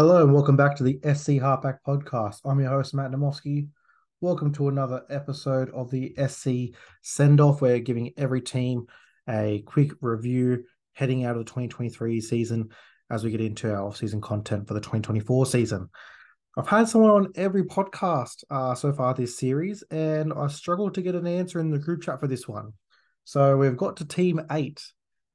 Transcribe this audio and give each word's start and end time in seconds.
Hello 0.00 0.22
and 0.22 0.32
welcome 0.32 0.56
back 0.56 0.74
to 0.76 0.82
the 0.82 0.98
SC 1.02 1.32
Halfback 1.32 1.84
Podcast. 1.86 2.38
I'm 2.46 2.58
your 2.58 2.70
host, 2.70 2.94
Matt 2.94 3.10
Namowski. 3.10 3.68
Welcome 4.22 4.50
to 4.54 4.68
another 4.68 5.02
episode 5.10 5.68
of 5.74 5.90
the 5.90 6.14
SC 6.26 6.74
Send 7.02 7.38
Off. 7.38 7.60
Where 7.60 7.74
we're 7.74 7.80
giving 7.80 8.14
every 8.16 8.40
team 8.40 8.86
a 9.28 9.62
quick 9.66 9.90
review 10.00 10.64
heading 10.94 11.26
out 11.26 11.32
of 11.32 11.40
the 11.40 11.50
2023 11.50 12.18
season 12.22 12.70
as 13.10 13.24
we 13.24 13.30
get 13.30 13.42
into 13.42 13.70
our 13.70 13.88
off-season 13.88 14.22
content 14.22 14.66
for 14.66 14.72
the 14.72 14.80
2024 14.80 15.44
season. 15.44 15.90
I've 16.56 16.66
had 16.66 16.88
someone 16.88 17.10
on 17.10 17.32
every 17.34 17.64
podcast 17.64 18.42
uh, 18.48 18.74
so 18.74 18.94
far 18.94 19.12
this 19.12 19.36
series, 19.36 19.84
and 19.90 20.32
I 20.32 20.46
struggled 20.46 20.94
to 20.94 21.02
get 21.02 21.14
an 21.14 21.26
answer 21.26 21.60
in 21.60 21.70
the 21.70 21.78
group 21.78 22.00
chat 22.00 22.20
for 22.20 22.26
this 22.26 22.48
one. 22.48 22.72
So 23.24 23.58
we've 23.58 23.76
got 23.76 23.98
to 23.98 24.06
team 24.06 24.40
eight, 24.50 24.82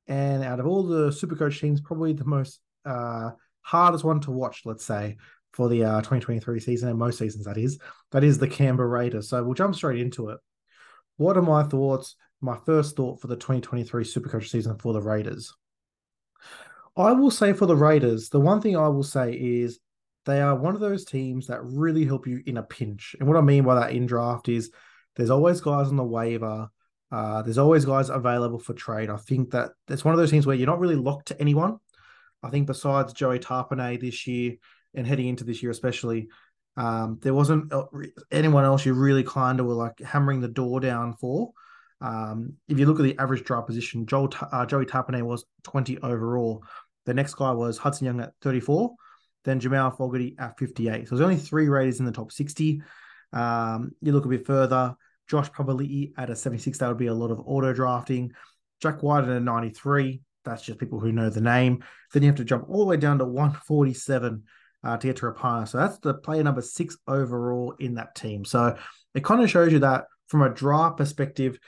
and 0.08 0.44
out 0.44 0.60
of 0.60 0.66
all 0.66 0.82
the 0.82 1.10
Supercoach 1.10 1.60
teams, 1.60 1.82
probably 1.82 2.14
the 2.14 2.26
most 2.26 2.62
uh, 2.84 3.30
hardest 3.66 4.04
one 4.04 4.20
to 4.22 4.32
watch, 4.32 4.62
let's 4.66 4.86
say, 4.86 5.18
for 5.52 5.68
the 5.70 5.84
uh, 5.84 5.98
2023 5.98 6.60
season 6.60 6.90
and 6.90 7.00
most 7.00 7.18
seasons, 7.18 7.46
that 7.46 7.58
is, 7.58 7.80
that 8.12 8.23
is 8.23 8.38
the 8.38 8.48
Canberra 8.48 8.88
Raiders. 8.88 9.30
So 9.30 9.44
we'll 9.44 9.56
jump 9.56 9.76
straight 9.76 10.00
into 10.00 10.30
it. 10.30 10.38
What 11.18 11.36
are 11.38 11.42
my 11.42 11.64
thoughts? 11.64 12.16
My 12.42 12.58
first 12.66 12.96
thought 12.96 13.22
for 13.22 13.28
the 13.28 13.36
2023 13.36 14.04
Supercoach 14.04 14.50
season 14.50 14.78
for 14.78 14.94
the 14.94 15.02
Raiders. 15.02 15.54
I 16.96 17.12
will 17.14 17.32
say 17.32 17.54
for 17.54 17.66
the 17.66 17.76
Raiders, 17.76 18.30
the 18.30 18.40
one 18.40 18.62
thing 18.62 18.78
I 18.78 18.88
will 18.88 19.04
say 19.04 19.34
is 19.34 19.80
they 20.26 20.42
are 20.42 20.56
one 20.56 20.76
of 20.76 20.82
those 20.82 21.06
teams 21.06 21.48
that 21.48 21.64
really 21.64 22.06
help 22.06 22.28
you 22.28 22.42
in 22.45 22.58
a 22.58 22.64
pinch. 22.64 23.16
And 23.20 23.28
what 23.28 23.38
I 23.38 23.42
mean 23.42 23.64
by 23.64 23.76
that 23.76 23.92
in 23.92 24.06
draft 24.06 24.50
is 24.50 24.72
there's 25.16 25.30
always 25.30 25.62
guys 25.62 25.88
on 25.88 25.95
the 25.95 26.04
waiver. 26.04 26.70
Uh, 27.12 27.42
there's 27.42 27.58
always 27.58 27.86
guys 27.86 28.09
available 28.09 28.59
for 28.59 28.73
trade. 28.73 29.09
I 29.09 29.18
think 29.18 29.52
that 29.52 29.72
it's 29.88 30.04
one 30.04 30.14
of 30.14 30.20
those 30.20 30.32
teams 30.32 30.45
where 30.45 30.56
you're 30.56 30.68
not 30.68 30.80
really 30.80 30.95
locked 30.95 31.28
to 31.28 31.40
anyone. 31.40 31.78
I 32.45 32.49
think 32.52 32.67
besides 32.67 33.13
Joey 33.13 33.40
Tapine 33.40 33.99
this 33.99 34.27
year 34.27 34.55
and 34.94 35.08
heading 35.08 35.27
into 35.27 35.44
this 35.44 35.63
year 35.63 35.72
especially, 35.72 36.28
um, 36.78 37.20
there 37.22 37.33
wasn't 37.33 37.72
uh, 37.73 37.86
anyone 38.31 38.66
else 38.66 38.86
you 38.86 38.94
really 38.94 39.23
kind 39.23 39.59
of 39.59 39.66
were 39.66 39.73
like 39.73 40.00
hammering 40.00 40.42
the 40.42 40.47
door 40.47 40.80
down 40.80 41.16
for. 41.16 41.52
Um, 42.02 42.53
if 42.67 42.78
you 42.78 42.86
look 42.86 43.00
at 43.00 43.03
the 43.03 43.17
average 43.17 43.44
draft 43.44 43.67
position, 43.67 44.05
Joel, 44.05 44.31
uh, 44.52 44.66
Joey 44.66 44.86
Tapine 44.86 45.22
was 45.23 45.45
20 45.64 45.97
overall. 46.00 46.64
The 47.05 47.14
next 47.14 47.36
guy 47.36 47.52
was 47.52 47.78
Hudson 47.78 48.05
Young 48.05 48.20
at 48.20 48.33
34, 48.42 48.94
then 49.44 49.59
Jamal 49.59 49.92
Fogarty 49.92 50.36
at 50.38 50.58
58. 50.59 51.08
So 51.08 51.16
there's 51.16 51.25
only 51.25 51.38
three 51.38 51.70
Raiders 51.70 52.00
in 52.00 52.05
the 52.05 52.11
top 52.11 52.31
60. 52.31 52.81
Um, 53.33 53.92
you 54.02 54.11
look 54.11 54.25
a 54.25 54.30
bit 54.30 54.45
further, 54.45 54.95
Josh 55.27 55.50
Papali'i 55.50 56.14
at 56.17 56.30
a 56.30 56.36
76, 56.36 56.77
that 56.77 56.88
would 56.88 56.98
be 56.98 57.08
a 57.08 57.14
lot 57.14 57.31
of 57.31 57.39
auto 57.39 57.73
drafting. 57.73 58.33
Jack 58.81 59.02
Wighton 59.02 59.31
at 59.31 59.38
a 59.38 59.39
93, 59.39 60.22
that's 60.46 60.62
just 60.62 60.80
people 60.80 61.00
who 61.00 61.12
know 61.12 61.30
the 61.30 61.42
name. 61.42 61.84
Then 62.14 62.24
you 62.24 62.30
have 62.30 62.38
to 62.38 62.46
jump 62.46 62.66
all 62.70 62.80
the 62.80 62.86
way 62.86 62.98
down 62.98 63.20
to 63.20 63.26
147 63.26 64.44
uh, 64.84 64.98
to 64.98 65.08
get 65.08 65.18
to 65.18 65.26
Rapana. 65.26 65.68
So 65.68 65.80
that's 65.80 65.98
the 66.00 66.14
player 66.14 66.44
number 66.44 66.62
six 66.62 66.98
overall 67.08 67.76
in 67.80 67.96
that 67.96 68.16
team. 68.16 68.46
So 68.46 68.78
it 69.14 69.23
kind 69.23 69.42
of 69.42 69.50
shows 69.50 69.73
you 69.73 69.80
that 69.80 70.06
from 70.28 70.44
a 70.44 70.50
draft 70.50 70.98
perspective, 70.98 71.60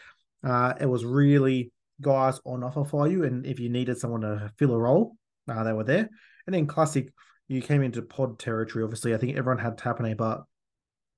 uh, 0.43 0.73
it 0.79 0.85
was 0.85 1.03
really 1.03 1.71
guys 2.01 2.39
on 2.45 2.63
offer 2.63 2.85
for 2.85 3.07
you. 3.07 3.23
And 3.23 3.45
if 3.45 3.59
you 3.59 3.69
needed 3.69 3.97
someone 3.97 4.21
to 4.21 4.51
fill 4.57 4.73
a 4.73 4.79
role, 4.79 5.17
uh, 5.49 5.63
they 5.63 5.73
were 5.73 5.83
there. 5.83 6.09
And 6.45 6.53
then 6.53 6.67
classic, 6.67 7.11
you 7.47 7.61
came 7.61 7.81
into 7.81 8.01
pod 8.01 8.39
territory. 8.39 8.83
Obviously, 8.83 9.13
I 9.13 9.17
think 9.17 9.37
everyone 9.37 9.63
had 9.63 9.77
Tapine, 9.77 10.15
but 10.15 10.43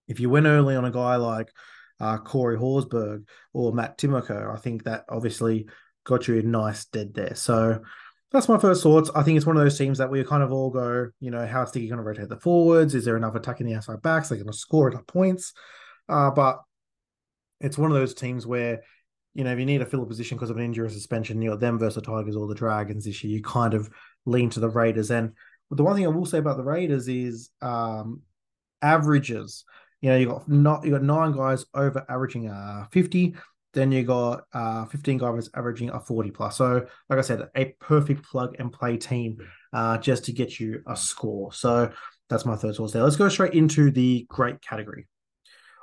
if 0.08 0.20
you 0.20 0.30
went 0.30 0.48
early 0.48 0.76
on 0.76 0.86
a 0.86 0.92
guy 0.92 1.18
like 1.18 1.52
uh, 2.00 2.18
Corey 2.18 2.58
Horsburgh 2.58 3.28
or 3.54 3.74
Matt 3.74 3.98
Timoko, 3.98 4.54
I 4.54 4.58
think 4.58 4.84
that 4.84 5.06
obviously 5.10 5.68
got 6.10 6.28
you 6.28 6.40
a 6.40 6.44
nice 6.44 6.86
dead 6.86 7.14
there. 7.14 7.36
So 7.36 7.82
that's 8.32 8.50
my 8.50 8.58
first 8.58 8.84
thoughts. 8.84 9.10
I 9.16 9.24
think 9.24 9.38
it's 9.38 9.46
one 9.46 9.58
of 9.58 9.64
those 9.64 9.78
teams 9.78 9.98
that 9.98 10.12
we 10.12 10.24
kind 10.24 10.44
of 10.44 10.52
all 10.52 10.70
go, 10.70 11.10
you 11.20 11.32
know, 11.32 11.46
how's 11.46 11.70
Sticky 11.70 11.88
going 11.88 11.98
to 11.98 12.04
rotate 12.04 12.30
the 12.30 12.38
forwards? 12.38 12.94
Is 12.94 13.06
there 13.06 13.18
enough 13.18 13.36
attacking 13.36 13.66
the 13.66 13.76
outside 13.76 14.02
backs? 14.02 14.30
They're 14.30 14.38
going 14.38 14.52
to 14.52 14.58
score 14.58 14.90
enough 14.90 15.08
points. 15.08 15.54
Uh, 16.08 16.32
but 16.32 16.62
it's 17.60 17.78
one 17.78 17.92
of 17.92 17.98
those 17.98 18.14
teams 18.14 18.46
where, 18.46 18.82
you 19.34 19.44
know, 19.44 19.52
if 19.52 19.60
you 19.60 19.66
need 19.66 19.80
to 19.80 19.86
fill 19.86 20.04
a 20.04 20.08
position 20.08 20.38
because 20.38 20.50
of 20.50 20.58
an 20.58 20.64
injury 20.64 20.86
or 20.86 20.90
suspension, 20.90 21.42
you 21.42 21.52
got 21.52 21.60
them 21.60 21.80
versus 21.80 21.96
the 21.96 22.02
Tigers 22.02 22.36
or 22.36 22.48
the 22.48 22.56
Dragons 22.56 23.06
this 23.06 23.24
year, 23.24 23.36
you 23.36 23.44
kind 23.44 23.74
of 23.74 23.90
lean 24.26 24.50
to 24.52 24.60
the 24.60 24.70
Raiders. 24.70 25.12
And 25.12 25.34
the 25.72 25.84
one 25.84 25.96
thing 25.96 26.06
I 26.06 26.10
will 26.10 26.26
say 26.26 26.40
about 26.40 26.58
the 26.58 26.64
Raiders 26.64 27.08
is 27.08 27.50
um, 27.62 28.22
averages. 28.82 29.66
You 30.02 30.10
know, 30.10 30.18
you 30.18 30.28
got 30.28 30.48
not 30.48 30.86
you 30.86 30.92
got 30.92 31.04
nine 31.04 31.34
guys 31.34 31.66
over 31.74 32.06
averaging 32.08 32.48
uh 32.48 32.86
50. 32.92 33.36
Then 33.74 33.92
you 33.92 34.04
got 34.04 34.44
uh 34.54 34.86
15 34.86 35.18
guys 35.18 35.50
averaging 35.54 35.90
a 35.90 36.00
40 36.00 36.32
plus. 36.32 36.58
So, 36.58 36.86
like 37.10 37.20
I 37.20 37.22
said, 37.22 37.50
a 37.56 37.66
perfect 37.80 38.24
plug 38.24 38.56
and 38.60 38.72
play 38.72 38.98
team 38.98 39.38
uh 39.74 39.98
just 39.98 40.26
to 40.26 40.32
get 40.32 40.60
you 40.60 40.82
a 40.88 40.96
score. 40.96 41.54
So 41.54 41.92
that's 42.30 42.46
my 42.46 42.56
third 42.56 42.76
source 42.76 42.94
there. 42.94 43.04
Let's 43.04 43.16
go 43.16 43.30
straight 43.30 43.54
into 43.54 43.92
the 43.92 44.26
great 44.30 44.62
category. 44.62 45.08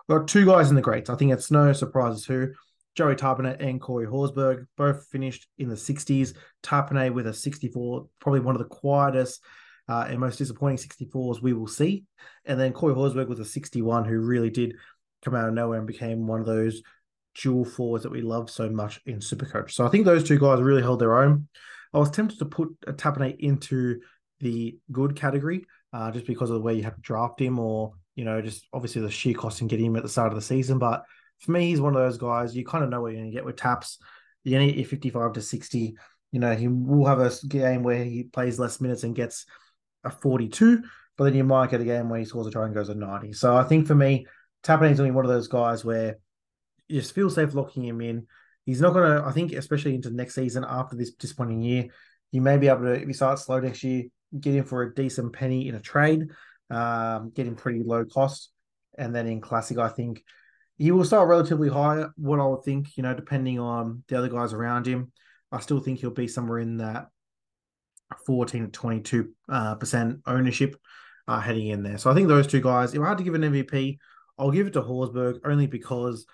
We've 0.08 0.18
got 0.18 0.28
two 0.28 0.46
guys 0.46 0.70
in 0.70 0.76
the 0.76 0.82
greats. 0.82 1.10
I 1.10 1.16
think 1.16 1.32
it's 1.32 1.50
no 1.50 1.72
surprises 1.72 2.24
who. 2.24 2.48
Joey 2.94 3.14
Tapine 3.14 3.60
and 3.60 3.78
Corey 3.78 4.06
Horsburgh 4.06 4.66
both 4.78 5.06
finished 5.08 5.46
in 5.58 5.68
the 5.68 5.74
60s. 5.74 6.34
Tapine 6.62 7.12
with 7.12 7.26
a 7.26 7.34
64, 7.34 8.06
probably 8.20 8.40
one 8.40 8.54
of 8.54 8.58
the 8.58 8.74
quietest 8.74 9.44
uh, 9.88 10.06
and 10.08 10.18
most 10.18 10.38
disappointing 10.38 10.78
64s 10.78 11.42
we 11.42 11.52
will 11.52 11.66
see. 11.66 12.04
And 12.44 12.58
then 12.58 12.72
Corey 12.72 12.94
Horsburgh 12.94 13.28
with 13.28 13.40
a 13.40 13.44
61, 13.44 14.04
who 14.04 14.18
really 14.18 14.50
did 14.50 14.74
come 15.22 15.34
out 15.34 15.48
of 15.48 15.54
nowhere 15.54 15.78
and 15.78 15.86
became 15.86 16.26
one 16.26 16.40
of 16.40 16.46
those 16.46 16.82
dual 17.42 17.64
forwards 17.64 18.04
that 18.04 18.12
we 18.12 18.22
love 18.22 18.50
so 18.50 18.68
much 18.68 19.00
in 19.06 19.18
Supercoach. 19.18 19.72
So 19.72 19.86
I 19.86 19.88
think 19.88 20.04
those 20.04 20.24
two 20.24 20.38
guys 20.38 20.60
really 20.60 20.82
held 20.82 21.00
their 21.00 21.18
own. 21.18 21.48
I 21.92 21.98
was 21.98 22.10
tempted 22.10 22.38
to 22.38 22.46
put 22.46 22.68
a 22.86 22.92
Tapine 22.92 23.36
into 23.38 24.00
the 24.40 24.78
good 24.92 25.16
category 25.16 25.64
uh, 25.92 26.10
just 26.10 26.26
because 26.26 26.50
of 26.50 26.56
the 26.56 26.62
way 26.62 26.74
you 26.74 26.82
have 26.82 26.96
to 26.96 27.00
draft 27.00 27.40
him 27.40 27.58
or, 27.58 27.94
you 28.14 28.24
know, 28.24 28.42
just 28.42 28.66
obviously 28.72 29.02
the 29.02 29.10
sheer 29.10 29.34
cost 29.34 29.60
in 29.60 29.68
getting 29.68 29.86
him 29.86 29.96
at 29.96 30.02
the 30.02 30.08
start 30.08 30.32
of 30.32 30.34
the 30.34 30.42
season. 30.42 30.78
But 30.78 31.04
for 31.38 31.52
me, 31.52 31.68
he's 31.68 31.80
one 31.80 31.94
of 31.94 32.02
those 32.02 32.18
guys 32.18 32.56
you 32.56 32.64
kind 32.64 32.84
of 32.84 32.90
know 32.90 33.00
what 33.00 33.12
you're 33.12 33.20
going 33.20 33.30
to 33.30 33.36
get 33.36 33.44
with 33.44 33.56
Taps. 33.56 33.98
You're 34.44 34.58
going 34.58 34.68
to 34.68 34.74
get 34.74 34.88
55 34.88 35.32
to 35.34 35.42
60. 35.42 35.96
You 36.32 36.40
know, 36.40 36.54
he 36.54 36.68
will 36.68 37.06
have 37.06 37.20
a 37.20 37.32
game 37.46 37.82
where 37.82 38.04
he 38.04 38.24
plays 38.24 38.58
less 38.58 38.80
minutes 38.80 39.04
and 39.04 39.14
gets– 39.14 39.46
a 40.06 40.10
42, 40.10 40.82
but 41.16 41.24
then 41.24 41.34
you 41.34 41.44
might 41.44 41.70
get 41.70 41.80
a 41.80 41.84
game 41.84 42.08
where 42.08 42.18
he 42.18 42.24
scores 42.24 42.46
a 42.46 42.50
try 42.50 42.64
and 42.64 42.74
goes 42.74 42.88
a 42.88 42.94
90. 42.94 43.32
So 43.32 43.56
I 43.56 43.64
think 43.64 43.86
for 43.86 43.94
me, 43.94 44.26
Tapine 44.62 44.92
is 44.92 45.00
only 45.00 45.12
one 45.12 45.24
of 45.24 45.30
those 45.30 45.48
guys 45.48 45.84
where 45.84 46.16
just 46.90 47.14
feel 47.14 47.30
safe 47.30 47.54
locking 47.54 47.84
him 47.84 48.00
in. 48.00 48.26
He's 48.64 48.80
not 48.80 48.94
going 48.94 49.10
to, 49.10 49.24
I 49.24 49.32
think, 49.32 49.52
especially 49.52 49.94
into 49.94 50.10
next 50.10 50.34
season 50.34 50.64
after 50.68 50.96
this 50.96 51.12
disappointing 51.12 51.62
year, 51.62 51.88
you 52.32 52.40
may 52.40 52.58
be 52.58 52.68
able 52.68 52.82
to, 52.82 52.92
if 52.92 53.06
you 53.06 53.14
start 53.14 53.38
slow 53.38 53.60
next 53.60 53.84
year, 53.84 54.04
get 54.38 54.54
him 54.54 54.64
for 54.64 54.82
a 54.82 54.94
decent 54.94 55.32
penny 55.32 55.68
in 55.68 55.74
a 55.74 55.80
trade, 55.80 56.28
um, 56.70 57.30
get 57.30 57.46
him 57.46 57.54
pretty 57.54 57.82
low 57.84 58.04
cost. 58.04 58.50
And 58.98 59.14
then 59.14 59.26
in 59.26 59.40
Classic, 59.40 59.78
I 59.78 59.88
think 59.88 60.24
he 60.78 60.90
will 60.90 61.04
start 61.04 61.28
relatively 61.28 61.68
high, 61.68 62.04
what 62.16 62.40
I 62.40 62.46
would 62.46 62.64
think, 62.64 62.96
you 62.96 63.02
know, 63.02 63.14
depending 63.14 63.58
on 63.58 64.02
the 64.08 64.18
other 64.18 64.28
guys 64.28 64.52
around 64.52 64.86
him. 64.86 65.12
I 65.52 65.60
still 65.60 65.80
think 65.80 66.00
he'll 66.00 66.10
be 66.10 66.28
somewhere 66.28 66.58
in 66.58 66.78
that 66.78 67.06
14 68.26 68.64
to 68.64 68.70
22 68.70 69.32
uh, 69.48 69.74
percent 69.76 70.20
ownership 70.26 70.76
uh, 71.28 71.40
heading 71.40 71.68
in 71.68 71.82
there. 71.82 71.98
So 71.98 72.10
I 72.10 72.14
think 72.14 72.28
those 72.28 72.46
two 72.46 72.60
guys, 72.60 72.94
if 72.94 73.00
I 73.00 73.08
had 73.08 73.18
to 73.18 73.24
give 73.24 73.34
an 73.34 73.42
MVP, 73.42 73.98
I'll 74.38 74.50
give 74.50 74.66
it 74.66 74.74
to 74.74 74.82
Horsburgh 74.82 75.40
only 75.44 75.66
because 75.66 76.26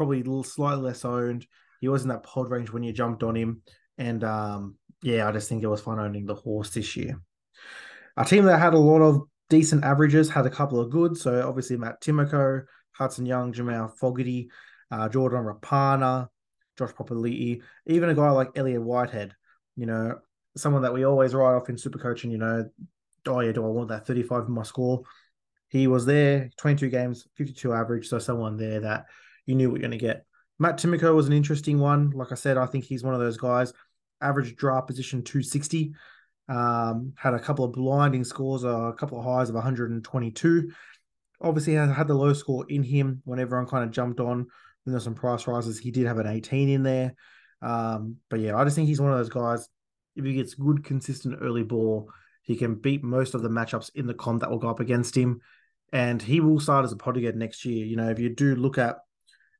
probably 0.00 0.42
slightly 0.44 0.82
less 0.82 1.04
owned. 1.04 1.46
He 1.82 1.88
was 1.88 2.04
in 2.04 2.08
that 2.08 2.22
pod 2.22 2.48
range 2.48 2.70
when 2.70 2.82
you 2.82 2.90
jumped 2.90 3.22
on 3.22 3.36
him. 3.36 3.60
And 3.98 4.24
um, 4.24 4.76
yeah, 5.02 5.28
I 5.28 5.32
just 5.32 5.46
think 5.46 5.62
it 5.62 5.68
was 5.68 5.82
fun 5.82 6.00
owning 6.00 6.24
the 6.24 6.34
horse 6.34 6.70
this 6.70 6.96
year. 6.96 7.20
A 8.16 8.24
team 8.24 8.46
that 8.46 8.58
had 8.58 8.72
a 8.72 8.78
lot 8.78 9.02
of 9.02 9.24
decent 9.50 9.84
averages 9.84 10.30
had 10.30 10.46
a 10.46 10.50
couple 10.50 10.80
of 10.80 10.88
good. 10.88 11.18
So 11.18 11.46
obviously 11.46 11.76
Matt 11.76 12.00
Timoko, 12.00 12.62
Hudson 12.92 13.26
Young, 13.26 13.52
Jamal 13.52 13.88
Fogarty, 13.88 14.50
uh, 14.90 15.10
Jordan 15.10 15.44
Rapana, 15.44 16.28
Josh 16.78 16.92
Papali'i, 16.92 17.60
even 17.84 18.08
a 18.08 18.14
guy 18.14 18.30
like 18.30 18.48
Elliott 18.56 18.82
Whitehead. 18.82 19.34
You 19.76 19.84
know, 19.84 20.18
someone 20.56 20.80
that 20.80 20.94
we 20.94 21.04
always 21.04 21.34
write 21.34 21.56
off 21.56 21.68
in 21.68 21.76
super 21.76 21.98
coaching, 21.98 22.30
you 22.30 22.38
know, 22.38 22.70
oh 23.26 23.40
yeah, 23.40 23.52
do 23.52 23.66
I 23.66 23.68
want 23.68 23.90
that 23.90 24.06
35 24.06 24.46
in 24.46 24.54
my 24.54 24.62
score? 24.62 25.02
He 25.68 25.88
was 25.88 26.06
there, 26.06 26.48
22 26.56 26.88
games, 26.88 27.28
52 27.36 27.74
average. 27.74 28.08
So 28.08 28.18
someone 28.18 28.56
there 28.56 28.80
that 28.80 29.04
you 29.46 29.54
knew 29.54 29.70
what 29.70 29.80
you're 29.80 29.88
going 29.88 29.98
to 29.98 30.04
get. 30.04 30.24
Matt 30.58 30.78
Timoko 30.78 31.14
was 31.14 31.26
an 31.26 31.32
interesting 31.32 31.78
one. 31.78 32.10
Like 32.10 32.32
I 32.32 32.34
said, 32.34 32.56
I 32.56 32.66
think 32.66 32.84
he's 32.84 33.02
one 33.02 33.14
of 33.14 33.20
those 33.20 33.36
guys. 33.36 33.72
Average 34.20 34.56
draft 34.56 34.86
position 34.86 35.22
260. 35.22 35.92
Um, 36.48 37.14
had 37.16 37.34
a 37.34 37.38
couple 37.38 37.64
of 37.64 37.72
blinding 37.72 38.24
scores, 38.24 38.64
a 38.64 38.94
couple 38.98 39.18
of 39.18 39.24
highs 39.24 39.48
of 39.48 39.54
122. 39.54 40.70
Obviously, 41.40 41.74
had 41.74 42.08
the 42.08 42.14
low 42.14 42.32
score 42.34 42.66
in 42.68 42.82
him 42.82 43.22
when 43.24 43.38
everyone 43.38 43.66
kind 43.66 43.84
of 43.84 43.90
jumped 43.90 44.20
on. 44.20 44.46
When 44.84 44.92
there's 44.92 45.04
some 45.04 45.14
price 45.14 45.46
rises, 45.46 45.78
he 45.78 45.90
did 45.90 46.06
have 46.06 46.18
an 46.18 46.26
18 46.26 46.68
in 46.68 46.82
there. 46.82 47.14
Um, 47.62 48.16
but 48.28 48.40
yeah, 48.40 48.56
I 48.56 48.64
just 48.64 48.76
think 48.76 48.88
he's 48.88 49.00
one 49.00 49.12
of 49.12 49.18
those 49.18 49.28
guys 49.28 49.68
if 50.16 50.24
he 50.24 50.34
gets 50.34 50.54
good, 50.54 50.84
consistent 50.84 51.38
early 51.40 51.62
ball, 51.62 52.10
he 52.42 52.56
can 52.56 52.74
beat 52.74 53.02
most 53.02 53.34
of 53.34 53.42
the 53.42 53.48
matchups 53.48 53.90
in 53.94 54.06
the 54.06 54.14
comp 54.14 54.40
that 54.40 54.50
will 54.50 54.58
go 54.58 54.68
up 54.68 54.80
against 54.80 55.16
him. 55.16 55.40
And 55.92 56.22
he 56.22 56.40
will 56.40 56.60
start 56.60 56.84
as 56.84 56.92
a 56.92 56.96
pot 56.96 57.16
again 57.16 57.38
next 57.38 57.64
year. 57.64 57.84
You 57.84 57.96
know, 57.96 58.10
if 58.10 58.18
you 58.18 58.28
do 58.28 58.54
look 58.54 58.78
at 58.78 58.98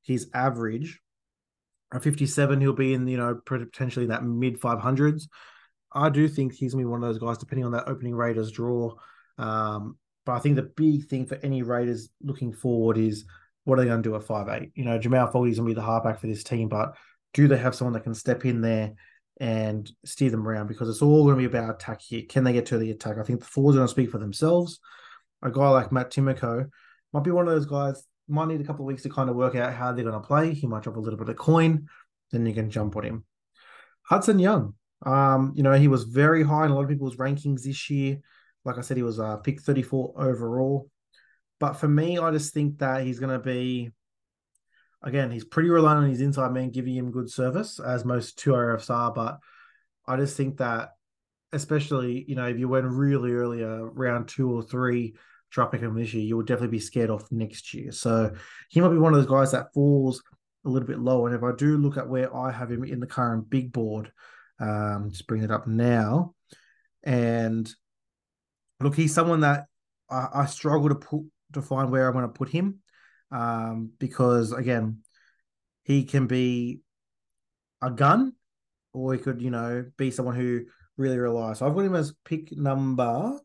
his 0.03 0.29
average, 0.35 1.01
at 1.93 2.03
57, 2.03 2.61
he'll 2.61 2.73
be 2.73 2.95
in, 2.95 3.09
you 3.09 3.17
know, 3.17 3.41
potentially 3.45 4.07
that 4.07 4.25
mid 4.25 4.61
500s. 4.61 5.25
I 5.93 6.09
do 6.09 6.29
think 6.29 6.53
he's 6.53 6.73
going 6.73 6.85
to 6.85 6.89
be 6.89 6.91
one 6.91 7.03
of 7.03 7.09
those 7.09 7.19
guys, 7.19 7.39
depending 7.39 7.65
on 7.65 7.73
that 7.73 7.89
opening 7.89 8.15
Raiders 8.15 8.53
draw, 8.53 8.95
Um, 9.39 9.99
but 10.27 10.33
I 10.33 10.39
think 10.39 10.57
the 10.57 10.63
big 10.63 11.09
thing 11.09 11.27
for 11.27 11.39
any 11.43 11.63
Raiders 11.63 12.11
looking 12.23 12.53
forward 12.53 12.99
is 12.99 13.25
what 13.65 13.79
are 13.79 13.83
they 13.83 13.89
going 13.89 14.03
to 14.03 14.09
do 14.09 14.15
at 14.15 14.23
five 14.23 14.49
eight? 14.49 14.71
You 14.75 14.85
know, 14.85 14.99
Jamal 14.99 15.27
Fogarty's 15.27 15.59
going 15.59 15.69
to 15.69 15.75
be 15.75 15.81
the 15.81 15.87
halfback 15.87 16.21
for 16.21 16.27
this 16.27 16.45
team, 16.45 16.69
but 16.69 16.95
do 17.35 17.49
they 17.49 17.57
have 17.57 17.75
someone 17.75 17.95
that 17.95 18.05
can 18.05 18.15
step 18.15 18.45
in 18.45 18.61
there 18.61 18.95
and 19.41 19.91
steer 20.05 20.31
them 20.31 20.47
around? 20.47 20.69
Because 20.69 20.89
it's 20.89 21.03
all 21.03 21.25
going 21.25 21.37
to 21.37 21.49
be 21.49 21.57
about 21.57 21.75
attack 21.75 22.01
here. 22.03 22.23
Can 22.29 22.45
they 22.45 22.53
get 22.53 22.67
to 22.67 22.79
the 22.79 22.91
attack? 22.91 23.19
I 23.19 23.23
think 23.23 23.41
the 23.41 23.47
forwards 23.47 23.77
are 23.77 23.81
going 23.81 23.89
to 23.89 23.93
speak 23.93 24.11
for 24.11 24.19
themselves. 24.19 24.79
A 25.43 25.51
guy 25.51 25.69
like 25.71 25.91
Matt 25.91 26.13
Timoko 26.13 26.69
might 27.13 27.25
be 27.25 27.31
one 27.31 27.49
of 27.49 27.55
those 27.55 27.67
guys. 27.67 28.05
Might 28.31 28.49
need 28.49 28.61
a 28.61 28.65
couple 28.65 28.85
of 28.85 28.89
weeks 28.89 29.03
to 29.03 29.11
kind 29.11 29.29
of 29.29 29.37
work 29.37 29.57
out 29.57 29.75
how 29.75 29.93
they're 29.93 30.05
going 30.05 30.21
to 30.21 30.27
play. 30.27 30.55
He 30.55 30.67
might 30.67 30.85
drop 30.85 30.97
a 30.97 31.01
little 31.01 31.19
bit 31.19 31.29
of 31.29 31.37
coin, 31.37 31.89
then 32.31 32.47
you 32.47 32.55
can 32.55 32.71
jump 32.71 32.97
on 32.97 33.05
him. 33.05 33.25
Hudson 34.03 34.39
Young, 34.39 34.75
um, 35.05 35.53
you 35.57 35.63
know, 35.63 35.73
he 35.73 35.89
was 35.89 36.05
very 36.05 36.43
high 36.43 36.65
in 36.65 36.71
a 36.71 36.75
lot 36.75 36.83
of 36.83 36.89
people's 36.89 37.17
rankings 37.17 37.63
this 37.63 37.91
year. 37.91 38.19
Like 38.65 38.79
I 38.79 38.83
said, 38.83 38.97
he 38.97 39.03
was 39.03 39.19
uh, 39.19 39.37
pick 39.39 39.61
34 39.61 40.15
overall. 40.17 40.91
But 41.59 41.75
for 41.75 41.89
me, 41.89 42.19
I 42.19 42.31
just 42.31 42.55
think 42.55 42.79
that 42.79 43.05
he's 43.05 43.19
going 43.19 43.33
to 43.33 43.39
be, 43.39 43.91
again, 45.03 45.31
he's 45.31 45.45
pretty 45.45 45.69
reliant 45.69 46.05
on 46.05 46.11
his 46.11 46.21
inside 46.21 46.53
man 46.53 46.71
giving 46.71 46.95
him 46.95 47.11
good 47.11 47.31
service, 47.31 47.81
as 47.81 48.05
most 48.05 48.39
two 48.39 48.53
RFs 48.53 48.91
are. 48.91 49.13
But 49.13 49.39
I 50.07 50.17
just 50.17 50.37
think 50.37 50.59
that, 50.59 50.91
especially, 51.53 52.25
you 52.27 52.35
know, 52.35 52.47
if 52.47 52.59
you 52.59 52.69
went 52.69 52.87
really 52.87 53.33
earlier, 53.33 53.85
round 53.85 54.29
two 54.29 54.51
or 54.51 54.63
three, 54.63 55.15
dropping 55.51 55.81
him 55.81 55.95
this 55.95 56.15
year, 56.15 56.25
you 56.25 56.37
will 56.37 56.45
definitely 56.45 56.77
be 56.77 56.81
scared 56.81 57.11
off 57.11 57.31
next 57.31 57.75
year. 57.75 57.93
So 57.93 58.33
he 58.69 58.81
might 58.81 58.91
be 58.91 58.99
one 58.99 59.13
of 59.13 59.19
those 59.19 59.31
guys 59.31 59.53
that 59.53 59.73
falls 59.75 60.23
a 60.65 60.69
little 60.69 60.87
bit 60.87 60.99
low. 60.99 61.27
And 61.27 61.35
if 61.35 61.43
I 61.43 61.53
do 61.57 61.77
look 61.77 61.97
at 61.97 62.09
where 62.09 62.35
I 62.35 62.53
have 62.53 62.71
him 62.71 62.85
in 62.85 63.01
the 63.01 63.07
current 63.07 63.51
big 63.51 63.73
board, 63.73 64.13
um, 64.61 65.09
just 65.11 65.27
bring 65.27 65.43
it 65.43 65.51
up 65.51 65.67
now. 65.67 66.35
And 67.03 67.73
look, 68.81 68.95
he's 68.95 69.15
someone 69.15 69.41
that 69.41 69.67
I, 70.11 70.29
I 70.35 70.47
struggle 70.47 70.89
to 70.91 70.95
put 70.95 71.23
to 71.53 71.63
find 71.63 71.91
where 71.91 72.07
I'm 72.07 72.13
going 72.13 72.27
to 72.27 72.29
put 72.29 72.49
him 72.49 72.79
um, 73.33 73.91
because 73.99 74.53
again, 74.53 74.99
he 75.83 76.05
can 76.05 76.27
be 76.27 76.81
a 77.83 77.91
gun, 77.91 78.35
or 78.93 79.15
he 79.15 79.19
could, 79.19 79.41
you 79.41 79.51
know, 79.51 79.87
be 79.97 80.11
someone 80.11 80.37
who 80.37 80.67
really 80.97 81.19
relies. 81.19 81.59
So 81.59 81.67
I've 81.67 81.75
got 81.75 81.85
him 81.85 81.95
as 81.95 82.15
pick 82.25 82.57
number 82.57 83.41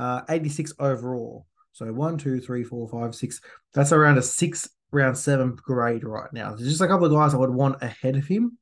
uh, 0.00 0.22
86 0.28 0.72
overall. 0.78 1.46
So 1.72 1.92
one, 1.92 2.16
two, 2.16 2.40
three, 2.40 2.64
four, 2.64 2.88
five, 2.88 3.14
six. 3.14 3.40
That's 3.74 3.92
around 3.92 4.18
a 4.18 4.22
six, 4.22 4.68
round 4.90 5.16
seven 5.16 5.56
grade 5.56 6.04
right 6.04 6.32
now. 6.32 6.54
There's 6.54 6.68
just 6.68 6.80
a 6.80 6.88
couple 6.88 7.06
of 7.06 7.12
guys 7.12 7.34
I 7.34 7.36
would 7.36 7.50
want 7.50 7.82
ahead 7.82 8.16
of 8.16 8.26
him. 8.26 8.58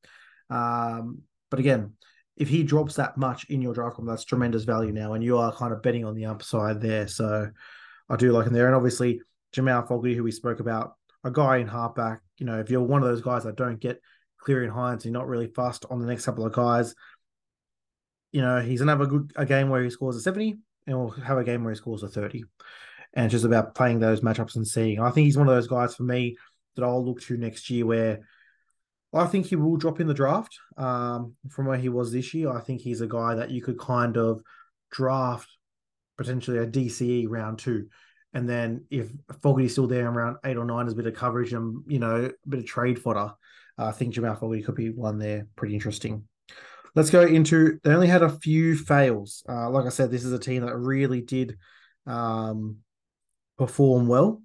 Um, 0.51 1.23
but 1.51 1.61
again, 1.61 1.93
if 2.37 2.49
he 2.49 2.63
drops 2.65 2.97
that 2.97 3.17
much 3.17 3.49
in 3.51 3.63
your 3.63 3.73
draft 3.73 3.99
that's 4.05 4.25
tremendous 4.25 4.65
value 4.65 4.93
now, 4.93 5.15
and 5.15 5.23
you 5.23 5.39
are 5.39 5.55
kind 5.55 5.73
of 5.73 5.83
betting 5.83 6.05
on 6.05 6.15
the 6.15 6.27
upside 6.27 6.81
there. 6.81 7.07
So 7.07 7.51
I 8.09 8.17
do 8.17 8.33
like 8.33 8.47
him 8.47 8.53
there. 8.53 8.67
And 8.67 8.77
obviously, 8.77 9.23
Jamal 9.53 9.87
Fogarty, 9.87 10.15
who 10.15 10.25
we 10.25 10.33
spoke 10.33 10.61
about, 10.61 10.95
a 11.25 11.31
guy 11.31 11.59
in 11.59 11.69
halfback. 11.69 12.21
You 12.39 12.47
know, 12.47 12.59
if 12.59 12.69
you're 12.69 12.83
one 12.83 13.03
of 13.03 13.09
those 13.09 13.23
guys 13.23 13.45
that 13.45 13.57
don't 13.57 13.81
get 13.81 14.01
clearing 14.39 14.71
Hynes, 14.71 15.05
you're 15.05 15.13
not 15.13 15.29
really 15.29 15.49
fussed 15.49 15.85
on 15.89 16.01
the 16.01 16.07
next 16.07 16.25
couple 16.25 16.45
of 16.45 16.53
guys. 16.53 16.95
You 18.33 18.43
know, 18.43 18.61
he's 18.61 18.81
gonna 18.81 18.93
have 18.93 19.01
a 19.01 19.07
good 19.07 19.33
a 19.37 19.47
game 19.47 19.69
where 19.69 19.83
he 19.83 19.91
scores 19.91 20.17
a 20.17 20.21
70, 20.21 20.59
and 20.89 20.99
we'll 20.99 21.11
have 21.11 21.39
a 21.39 21.45
game 21.45 21.63
where 21.63 21.73
he 21.73 21.77
scores 21.77 22.03
a 22.03 22.09
30. 22.09 22.45
And 23.15 23.27
it's 23.27 23.33
just 23.33 23.45
about 23.45 23.75
playing 23.75 24.01
those 24.01 24.23
matchups 24.23 24.57
and 24.57 24.67
seeing. 24.67 25.01
I 25.01 25.11
think 25.11 25.27
he's 25.27 25.37
one 25.37 25.49
of 25.49 25.55
those 25.55 25.69
guys 25.69 25.95
for 25.95 26.03
me 26.03 26.37
that 26.77 26.85
I'll 26.85 27.05
look 27.05 27.21
to 27.23 27.37
next 27.37 27.71
year 27.71 27.87
where 27.87 28.21
I 29.13 29.27
think 29.27 29.47
he 29.47 29.57
will 29.57 29.77
drop 29.77 30.01
in 30.01 30.07
the 30.07 30.15
draft 30.15 30.59
um, 30.77 31.35
from 31.51 31.67
where 31.67 31.79
he 31.79 31.89
was 31.89 32.13
this 32.13 32.35
year. 32.35 32.51
I 32.51 32.61
think 32.61 32.81
he's 32.81 33.01
a 33.01 33.07
guy 33.07 33.35
that 33.37 33.51
you 33.51 33.63
could 33.63 33.79
kind 33.79 34.17
of 34.17 34.43
draft 34.91 35.49
potentially 36.17 36.59
a 36.59 36.67
DCE 36.67 37.27
round 37.29 37.59
two. 37.59 37.89
And 38.35 38.49
then 38.49 38.85
if 38.91 39.11
Fogarty's 39.43 39.73
still 39.73 39.87
there 39.87 40.07
in 40.07 40.15
round 40.15 40.37
eight 40.45 40.57
or 40.57 40.65
nine, 40.65 40.85
there's 40.85 40.93
a 40.93 40.97
bit 40.97 41.07
of 41.07 41.15
coverage 41.15 41.53
and, 41.53 41.83
you 41.87 41.99
know, 41.99 42.27
a 42.27 42.49
bit 42.49 42.61
of 42.61 42.67
trade 42.67 42.99
fodder. 42.99 43.33
Uh, 43.79 43.87
I 43.87 43.93
think 43.93 44.15
Jamal 44.15 44.37
Fogarty 44.37 44.63
could 44.63 44.75
be 44.75 44.91
one 44.91 45.19
there. 45.19 45.47
Pretty 45.57 45.75
interesting. 45.75 46.29
Let's 46.95 47.11
go 47.11 47.23
into, 47.23 47.79
they 47.85 47.93
only 47.93 48.07
had 48.07 48.23
a 48.23 48.31
few 48.31 48.77
fails. 48.77 49.43
Uh, 49.49 49.71
like 49.71 49.87
I 49.87 49.91
said, 49.91 50.11
this 50.11 50.25
is 50.25 50.33
a 50.33 50.39
team 50.39 50.65
that 50.65 50.77
really 50.77 51.21
did 51.21 51.59
um, 52.07 52.79
perform 53.57 54.07
well. 54.09 54.43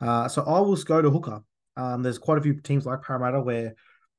Uh, 0.00 0.28
so 0.28 0.42
I 0.42 0.60
will 0.60 0.76
go 0.76 1.00
to 1.00 1.10
hooker. 1.10 1.40
Um, 1.76 2.02
there's 2.02 2.18
quite 2.18 2.38
a 2.38 2.42
few 2.42 2.60
teams 2.60 2.86
like 2.86 3.02
Parramatta 3.02 3.40
where 3.40 3.74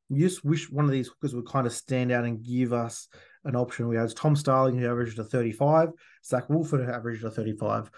you 0.09 0.27
just 0.27 0.44
wish 0.44 0.69
one 0.69 0.85
of 0.85 0.91
these 0.91 1.07
hookers 1.07 1.35
would 1.35 1.47
kind 1.47 1.68
of 1.68 1.74
stand 1.74 2.12
out 2.12 2.24
and 2.24 2.44
give 2.44 2.74
us 2.74 3.07
an 3.44 3.56
option. 3.56 3.88
We 3.88 3.95
had 3.95 4.15
Tom 4.15 4.35
Starling, 4.35 4.77
who 4.77 4.89
averaged 4.89 5.19
a 5.19 5.23
35, 5.23 5.89
Zac 6.25 6.50
Woolford, 6.50 6.85
who 6.85 6.91
averaged 6.91 7.23
a 7.23 7.31
35, 7.31 7.89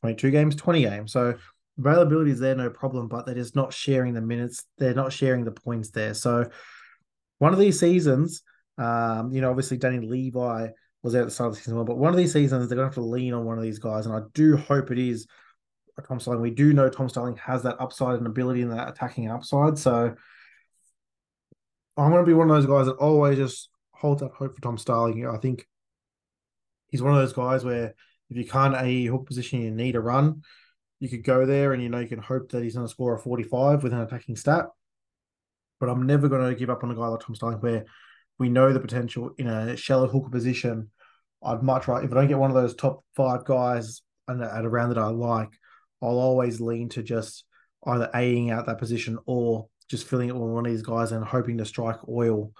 22 0.00 0.30
games, 0.30 0.56
20 0.56 0.82
games. 0.82 1.12
So 1.12 1.34
availability 1.78 2.32
is 2.32 2.40
there, 2.40 2.54
no 2.54 2.70
problem, 2.70 3.08
but 3.08 3.24
they're 3.24 3.34
just 3.34 3.56
not 3.56 3.72
sharing 3.72 4.14
the 4.14 4.20
minutes. 4.20 4.64
They're 4.78 4.94
not 4.94 5.12
sharing 5.12 5.44
the 5.44 5.52
points 5.52 5.90
there. 5.90 6.14
So 6.14 6.50
one 7.38 7.52
of 7.52 7.58
these 7.58 7.78
seasons, 7.80 8.42
um, 8.78 9.32
you 9.32 9.40
know, 9.40 9.50
obviously 9.50 9.76
Danny 9.76 10.06
Levi 10.06 10.68
was 11.02 11.14
out 11.14 11.20
at 11.20 11.24
the 11.26 11.30
start 11.30 11.48
of 11.48 11.54
the 11.54 11.60
season, 11.60 11.84
but 11.84 11.98
one 11.98 12.12
of 12.12 12.16
these 12.16 12.32
seasons 12.32 12.68
they're 12.68 12.76
to 12.76 12.84
have 12.84 12.94
to 12.94 13.00
lean 13.00 13.34
on 13.34 13.44
one 13.44 13.58
of 13.58 13.64
these 13.64 13.78
guys, 13.78 14.06
and 14.06 14.14
I 14.14 14.20
do 14.34 14.56
hope 14.56 14.90
it 14.90 14.98
is 14.98 15.26
Tom 16.06 16.20
Starling. 16.20 16.42
We 16.42 16.50
do 16.50 16.72
know 16.72 16.88
Tom 16.88 17.08
Starling 17.08 17.36
has 17.38 17.64
that 17.64 17.80
upside 17.80 18.18
and 18.18 18.26
ability 18.26 18.62
and 18.62 18.72
that 18.72 18.88
attacking 18.88 19.30
upside, 19.30 19.78
so 19.78 20.14
I'm 21.96 22.12
to 22.12 22.24
be 22.24 22.34
one 22.34 22.48
of 22.48 22.56
those 22.56 22.66
guys 22.66 22.86
that 22.86 22.96
always 22.96 23.36
just 23.36 23.70
holds 23.90 24.22
up 24.22 24.34
hope 24.34 24.54
for 24.54 24.62
Tom 24.62 24.78
Starling. 24.78 25.26
I 25.26 25.38
think 25.38 25.66
he's 26.88 27.02
one 27.02 27.12
of 27.12 27.18
those 27.18 27.32
guys 27.32 27.64
where 27.64 27.94
if 28.30 28.36
you 28.36 28.44
can't 28.44 28.76
a 28.76 29.06
hook 29.06 29.26
position, 29.26 29.60
you 29.60 29.70
need 29.72 29.96
a 29.96 30.00
run. 30.00 30.42
You 31.00 31.08
could 31.08 31.24
go 31.24 31.46
there 31.46 31.72
and 31.72 31.82
you 31.82 31.88
know 31.88 31.98
you 31.98 32.08
can 32.08 32.20
hope 32.20 32.50
that 32.50 32.62
he's 32.62 32.74
going 32.74 32.86
to 32.86 32.90
score 32.90 33.14
a 33.14 33.18
45 33.18 33.82
with 33.82 33.92
an 33.92 34.00
attacking 34.00 34.36
stat. 34.36 34.66
But 35.80 35.88
I'm 35.88 36.06
never 36.06 36.28
going 36.28 36.48
to 36.48 36.58
give 36.58 36.70
up 36.70 36.82
on 36.82 36.90
a 36.90 36.94
guy 36.94 37.06
like 37.06 37.20
Tom 37.20 37.34
Starling 37.34 37.60
where 37.60 37.86
we 38.38 38.48
know 38.48 38.72
the 38.72 38.80
potential 38.80 39.30
in 39.38 39.46
a 39.46 39.76
shallow 39.76 40.06
hooker 40.06 40.30
position. 40.30 40.90
I'd 41.42 41.62
much 41.62 41.88
rather 41.88 42.04
if 42.04 42.12
I 42.12 42.14
don't 42.14 42.28
get 42.28 42.38
one 42.38 42.50
of 42.50 42.56
those 42.56 42.74
top 42.74 43.04
five 43.14 43.44
guys 43.44 44.02
at 44.28 44.64
a 44.64 44.68
round 44.68 44.90
that 44.90 44.98
I 44.98 45.08
like, 45.08 45.50
I'll 46.02 46.18
always 46.18 46.60
lean 46.60 46.88
to 46.90 47.02
just 47.02 47.44
either 47.86 48.10
Aing 48.14 48.50
out 48.50 48.66
that 48.66 48.78
position 48.78 49.18
or 49.26 49.68
just 49.88 50.06
filling 50.06 50.28
it 50.28 50.34
with 50.34 50.50
one 50.50 50.66
of 50.66 50.72
these 50.72 50.82
guys 50.82 51.12
and 51.12 51.24
hoping 51.24 51.58
to 51.58 51.64
strike 51.64 52.08
oil. 52.08 52.52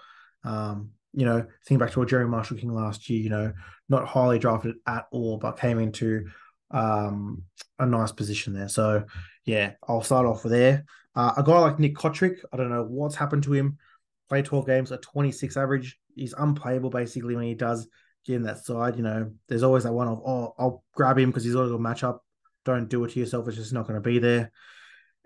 Um, 0.43 0.91
you 1.13 1.25
know, 1.25 1.45
think 1.65 1.79
back 1.79 1.91
to 1.91 2.01
a 2.01 2.05
Jerry 2.05 2.27
Marshall 2.27 2.57
King 2.57 2.73
last 2.73 3.09
year, 3.09 3.21
you 3.21 3.29
know, 3.29 3.53
not 3.87 4.07
highly 4.07 4.39
drafted 4.39 4.75
at 4.87 5.05
all, 5.11 5.37
but 5.37 5.59
came 5.59 5.79
into 5.79 6.27
um, 6.71 7.43
a 7.79 7.85
nice 7.85 8.11
position 8.11 8.53
there. 8.53 8.69
So, 8.69 9.05
yeah, 9.45 9.73
I'll 9.87 10.03
start 10.03 10.25
off 10.25 10.43
there. 10.43 10.85
Uh, 11.15 11.33
a 11.37 11.43
guy 11.43 11.57
like 11.59 11.79
Nick 11.79 11.95
Cotric, 11.95 12.37
I 12.53 12.57
don't 12.57 12.69
know 12.69 12.83
what's 12.83 13.15
happened 13.15 13.43
to 13.43 13.53
him. 13.53 13.77
Played 14.29 14.45
12 14.45 14.65
games, 14.65 14.91
a 14.91 14.97
26 14.97 15.57
average. 15.57 15.97
He's 16.15 16.33
unplayable 16.37 16.89
basically 16.89 17.35
when 17.35 17.45
he 17.45 17.55
does 17.55 17.87
get 18.25 18.35
in 18.35 18.43
that 18.43 18.63
side. 18.65 18.95
You 18.95 19.03
know, 19.03 19.31
there's 19.47 19.63
always 19.63 19.83
that 19.83 19.93
one 19.93 20.07
of, 20.07 20.21
oh, 20.25 20.53
I'll 20.57 20.83
grab 20.95 21.17
him 21.17 21.29
because 21.29 21.43
he's 21.43 21.55
got 21.55 21.63
a 21.63 21.77
matchup. 21.77 22.19
Don't 22.65 22.89
do 22.89 23.03
it 23.05 23.11
to 23.11 23.19
yourself. 23.19 23.47
It's 23.47 23.57
just 23.57 23.73
not 23.73 23.87
going 23.87 24.01
to 24.01 24.07
be 24.07 24.19
there. 24.19 24.51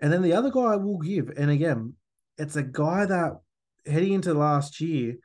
And 0.00 0.12
then 0.12 0.22
the 0.22 0.32
other 0.32 0.50
guy 0.50 0.60
I 0.60 0.76
will 0.76 0.98
give, 0.98 1.30
and 1.36 1.50
again, 1.50 1.94
it's 2.38 2.56
a 2.56 2.62
guy 2.62 3.06
that 3.06 3.34
heading 3.86 4.12
into 4.12 4.34
last 4.34 4.80
year– 4.80 5.16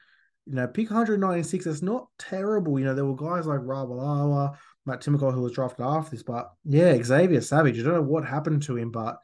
you 0.49 0.55
know, 0.55 0.67
pick 0.67 0.89
196. 0.89 1.67
It's 1.67 1.81
not 1.83 2.07
terrible. 2.17 2.79
You 2.79 2.85
know, 2.85 2.95
there 2.95 3.05
were 3.05 3.15
guys 3.15 3.45
like 3.45 3.59
Ravalawa, 3.59 4.57
Matt 4.85 5.01
Timoko, 5.01 5.31
who 5.31 5.41
was 5.41 5.51
drafted 5.51 5.85
after 5.85 6.11
this, 6.11 6.23
but 6.23 6.51
yeah, 6.65 6.97
Xavier 7.01 7.41
Savage. 7.41 7.79
I 7.79 7.83
don't 7.83 7.93
know 7.93 8.01
what 8.01 8.25
happened 8.25 8.63
to 8.63 8.75
him, 8.75 8.89
but 8.89 9.19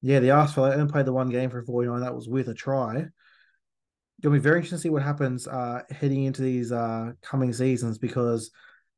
yeah, 0.00 0.20
the 0.20 0.50
for 0.54 0.72
only 0.72 0.90
played 0.90 1.04
the 1.04 1.12
one 1.12 1.28
game 1.28 1.50
for 1.50 1.62
49. 1.62 2.00
That 2.00 2.14
was 2.14 2.28
with 2.28 2.48
a 2.48 2.54
try. 2.54 3.06
It'll 4.18 4.32
be 4.32 4.38
very 4.38 4.56
interesting 4.56 4.78
to 4.78 4.82
see 4.82 4.90
what 4.90 5.02
happens 5.02 5.46
uh, 5.46 5.82
heading 5.90 6.24
into 6.24 6.42
these 6.42 6.72
uh, 6.72 7.12
coming 7.22 7.52
seasons 7.52 7.98
because 7.98 8.50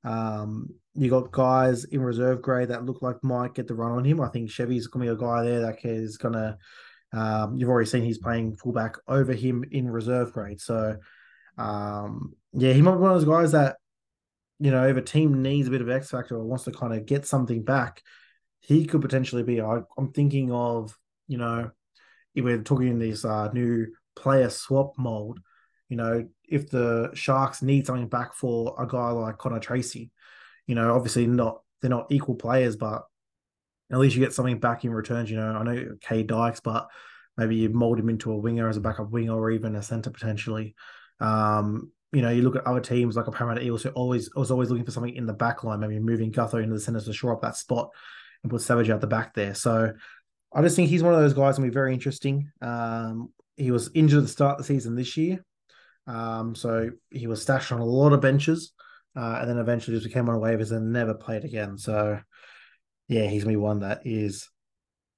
um, 0.04 0.68
you 0.94 1.10
got 1.10 1.30
guys 1.30 1.84
in 1.84 2.00
reserve 2.00 2.40
grade 2.40 2.68
that 2.68 2.84
look 2.84 3.02
like 3.02 3.22
might 3.22 3.54
get 3.54 3.68
the 3.68 3.74
run 3.74 3.92
on 3.92 4.04
him. 4.04 4.20
I 4.20 4.28
think 4.28 4.50
Chevy's 4.50 4.86
going 4.86 5.06
to 5.06 5.14
be 5.14 5.16
a 5.16 5.20
guy 5.20 5.42
there 5.42 5.60
that 5.60 5.84
is 5.84 6.16
going 6.16 6.34
to. 6.34 6.56
Um, 7.12 7.56
you've 7.56 7.68
already 7.68 7.90
seen 7.90 8.04
he's 8.04 8.18
playing 8.18 8.54
fullback 8.54 8.96
over 9.08 9.32
him 9.32 9.64
in 9.72 9.90
reserve 9.90 10.32
grade, 10.32 10.60
so 10.60 10.96
um, 11.58 12.34
yeah, 12.52 12.72
he 12.72 12.82
might 12.82 12.92
be 12.92 12.98
one 12.98 13.12
of 13.12 13.16
those 13.16 13.28
guys 13.28 13.52
that, 13.52 13.76
you 14.58 14.70
know, 14.70 14.86
if 14.86 14.96
a 14.96 15.02
team 15.02 15.42
needs 15.42 15.68
a 15.68 15.70
bit 15.70 15.82
of 15.82 15.90
X 15.90 16.10
factor 16.10 16.36
or 16.36 16.44
wants 16.44 16.64
to 16.64 16.72
kind 16.72 16.94
of 16.94 17.06
get 17.06 17.26
something 17.26 17.62
back, 17.62 18.02
he 18.60 18.86
could 18.86 19.02
potentially 19.02 19.42
be. 19.42 19.60
I, 19.60 19.80
am 19.98 20.12
thinking 20.12 20.52
of, 20.52 20.96
you 21.28 21.38
know, 21.38 21.70
if 22.34 22.44
we're 22.44 22.62
talking 22.62 22.88
in 22.88 22.98
this 22.98 23.24
uh, 23.24 23.50
new 23.52 23.88
player 24.16 24.50
swap 24.50 24.98
mold, 24.98 25.40
you 25.88 25.96
know, 25.96 26.28
if 26.48 26.70
the 26.70 27.10
Sharks 27.14 27.62
need 27.62 27.86
something 27.86 28.08
back 28.08 28.34
for 28.34 28.74
a 28.78 28.86
guy 28.86 29.10
like 29.10 29.38
Connor 29.38 29.60
Tracey, 29.60 30.10
you 30.66 30.74
know, 30.74 30.94
obviously 30.94 31.26
not 31.26 31.62
they're 31.80 31.90
not 31.90 32.10
equal 32.10 32.34
players, 32.34 32.76
but 32.76 33.02
at 33.90 33.98
least 33.98 34.14
you 34.14 34.22
get 34.22 34.32
something 34.32 34.58
back 34.58 34.84
in 34.84 34.92
returns. 34.92 35.30
You 35.30 35.36
know, 35.36 35.52
I 35.52 35.62
know 35.62 35.96
K 36.00 36.22
Dykes, 36.22 36.60
but 36.60 36.88
maybe 37.36 37.56
you 37.56 37.70
mold 37.70 37.98
him 37.98 38.08
into 38.08 38.32
a 38.32 38.36
winger 38.36 38.68
as 38.68 38.76
a 38.76 38.80
backup 38.80 39.10
winger 39.10 39.34
or 39.34 39.50
even 39.50 39.74
a 39.76 39.82
center 39.82 40.10
potentially. 40.10 40.74
Um, 41.18 41.90
you 42.12 42.22
know, 42.22 42.30
you 42.30 42.42
look 42.42 42.56
at 42.56 42.66
other 42.66 42.80
teams 42.80 43.16
like 43.16 43.26
a 43.26 43.32
Parramatta 43.32 43.64
Eels 43.64 43.82
who 43.82 43.90
always 43.90 44.30
was 44.34 44.50
always 44.50 44.68
looking 44.68 44.84
for 44.84 44.90
something 44.90 45.14
in 45.14 45.26
the 45.26 45.32
back 45.32 45.64
line, 45.64 45.80
maybe 45.80 45.98
moving 45.98 46.32
Gutho 46.32 46.62
into 46.62 46.74
the 46.74 46.80
centre 46.80 47.00
to 47.00 47.12
shore 47.12 47.32
up 47.32 47.42
that 47.42 47.56
spot 47.56 47.90
and 48.42 48.50
put 48.50 48.62
Savage 48.62 48.90
out 48.90 49.00
the 49.00 49.06
back 49.06 49.34
there. 49.34 49.54
So 49.54 49.92
I 50.52 50.62
just 50.62 50.76
think 50.76 50.88
he's 50.88 51.02
one 51.02 51.14
of 51.14 51.20
those 51.20 51.34
guys 51.34 51.56
to 51.56 51.62
be 51.62 51.68
very 51.68 51.94
interesting. 51.94 52.50
Um, 52.60 53.32
he 53.60 53.70
was 53.70 53.90
injured 53.94 54.18
at 54.18 54.22
the 54.22 54.28
start 54.28 54.52
of 54.52 54.66
the 54.66 54.72
season 54.72 54.94
this 54.94 55.16
year. 55.16 55.44
Um, 56.06 56.54
so 56.54 56.90
he 57.10 57.26
was 57.26 57.42
stashed 57.42 57.72
on 57.72 57.80
a 57.80 57.84
lot 57.84 58.12
of 58.12 58.20
benches 58.20 58.72
uh, 59.16 59.38
and 59.40 59.50
then 59.50 59.58
eventually 59.58 59.96
just 59.96 60.08
became 60.08 60.28
on 60.28 60.40
waivers 60.40 60.72
and 60.72 60.92
never 60.92 61.14
played 61.14 61.44
again. 61.44 61.78
So 61.78 62.20
yeah, 63.08 63.26
he's 63.26 63.44
going 63.44 63.54
to 63.54 63.58
be 63.58 63.62
one 63.62 63.80
that 63.80 64.02
is 64.04 64.48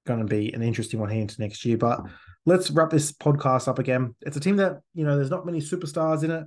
going 0.05 0.19
to 0.19 0.25
be 0.25 0.53
an 0.53 0.61
interesting 0.61 0.99
one 0.99 1.09
here 1.09 1.21
into 1.21 1.41
next 1.41 1.63
year. 1.63 1.77
But 1.77 2.01
let's 2.45 2.69
wrap 2.69 2.89
this 2.89 3.11
podcast 3.11 3.67
up 3.67 3.79
again. 3.79 4.15
It's 4.21 4.37
a 4.37 4.41
team 4.41 4.57
that, 4.57 4.81
you 4.93 5.05
know, 5.05 5.15
there's 5.15 5.29
not 5.29 5.45
many 5.45 5.59
superstars 5.59 6.23
in 6.23 6.31
it, 6.31 6.43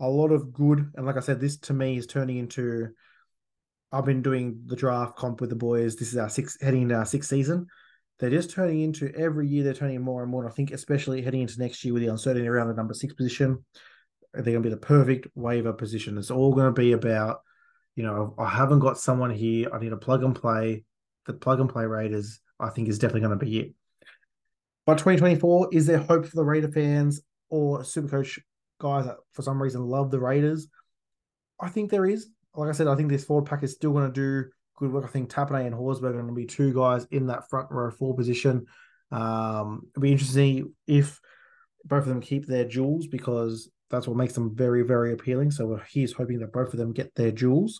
a 0.00 0.08
lot 0.08 0.32
of 0.32 0.52
good. 0.52 0.90
And 0.94 1.06
like 1.06 1.16
I 1.16 1.20
said, 1.20 1.40
this 1.40 1.58
to 1.58 1.72
me 1.72 1.98
is 1.98 2.06
turning 2.06 2.38
into 2.38 2.88
I've 3.92 4.04
been 4.04 4.22
doing 4.22 4.62
the 4.66 4.74
draft 4.74 5.14
comp 5.16 5.40
with 5.40 5.50
the 5.50 5.56
boys. 5.56 5.94
This 5.94 6.08
is 6.08 6.16
our 6.16 6.28
sixth 6.28 6.60
heading 6.60 6.82
into 6.82 6.96
our 6.96 7.06
sixth 7.06 7.30
season. 7.30 7.68
They're 8.18 8.30
just 8.30 8.50
turning 8.50 8.80
into 8.80 9.12
every 9.14 9.48
year, 9.48 9.64
they're 9.64 9.74
turning 9.74 10.00
more 10.00 10.22
and 10.22 10.30
more. 10.30 10.44
And 10.44 10.50
I 10.50 10.54
think, 10.54 10.70
especially 10.70 11.22
heading 11.22 11.42
into 11.42 11.58
next 11.58 11.84
year 11.84 11.92
with 11.92 12.02
the 12.02 12.08
uncertainty 12.08 12.48
around 12.48 12.68
the 12.68 12.74
number 12.74 12.94
six 12.94 13.12
position, 13.12 13.64
they're 14.32 14.42
going 14.42 14.62
to 14.62 14.68
be 14.68 14.74
the 14.74 14.76
perfect 14.76 15.28
waiver 15.34 15.72
position. 15.72 16.18
It's 16.18 16.30
all 16.30 16.52
going 16.52 16.66
to 16.66 16.80
be 16.80 16.92
about, 16.92 17.40
you 17.96 18.02
know, 18.02 18.34
I 18.38 18.48
haven't 18.48 18.80
got 18.80 18.98
someone 18.98 19.30
here. 19.30 19.68
I 19.72 19.78
need 19.78 19.92
a 19.92 19.96
plug 19.96 20.22
and 20.22 20.34
play. 20.34 20.84
The 21.26 21.32
plug 21.32 21.60
and 21.60 21.70
play 21.70 21.86
Raiders, 21.86 22.40
I 22.60 22.70
think, 22.70 22.88
is 22.88 22.98
definitely 22.98 23.22
going 23.22 23.38
to 23.38 23.44
be 23.44 23.58
it. 23.58 23.74
But 24.86 24.98
2024, 24.98 25.70
is 25.72 25.86
there 25.86 25.98
hope 25.98 26.26
for 26.26 26.36
the 26.36 26.44
Raider 26.44 26.70
fans 26.70 27.22
or 27.48 27.80
Supercoach 27.80 28.38
guys 28.80 29.06
that 29.06 29.16
for 29.32 29.42
some 29.42 29.62
reason 29.62 29.82
love 29.82 30.10
the 30.10 30.20
Raiders? 30.20 30.68
I 31.60 31.68
think 31.68 31.90
there 31.90 32.04
is. 32.06 32.28
Like 32.54 32.68
I 32.68 32.72
said, 32.72 32.86
I 32.86 32.94
think 32.94 33.08
this 33.08 33.24
forward 33.24 33.46
pack 33.46 33.62
is 33.62 33.72
still 33.72 33.92
going 33.92 34.12
to 34.12 34.12
do 34.12 34.50
good 34.76 34.92
work. 34.92 35.04
I 35.04 35.08
think 35.08 35.30
Tapine 35.30 35.66
and 35.66 35.74
Horsburgh 35.74 36.10
are 36.10 36.22
going 36.22 36.28
to 36.28 36.32
be 36.32 36.46
two 36.46 36.74
guys 36.74 37.06
in 37.10 37.28
that 37.28 37.48
front 37.48 37.70
row 37.70 37.90
four 37.90 38.14
position. 38.14 38.66
Um, 39.10 39.86
it'll 39.90 40.02
be 40.02 40.12
interesting 40.12 40.72
if 40.86 41.20
both 41.84 42.02
of 42.02 42.08
them 42.08 42.20
keep 42.20 42.46
their 42.46 42.64
duals 42.64 43.10
because 43.10 43.70
that's 43.90 44.08
what 44.08 44.16
makes 44.16 44.32
them 44.32 44.54
very, 44.54 44.82
very 44.82 45.12
appealing. 45.12 45.50
So 45.50 45.80
he's 45.88 46.12
hoping 46.12 46.40
that 46.40 46.52
both 46.52 46.72
of 46.72 46.78
them 46.78 46.92
get 46.92 47.14
their 47.14 47.30
duals. 47.30 47.74